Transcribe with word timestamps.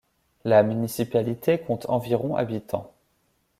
La 0.45 0.63
municipalité 0.63 1.59
compte 1.59 1.87
environ 1.87 2.35
habitants. 2.35 2.91